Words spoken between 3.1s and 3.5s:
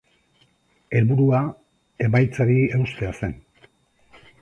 zen.